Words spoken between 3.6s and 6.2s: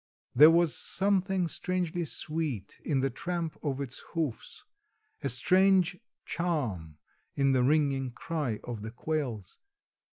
of its hoofs, a strange